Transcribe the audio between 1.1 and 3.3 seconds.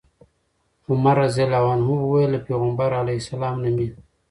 رضي الله عنه وويل: له پيغمبر عليه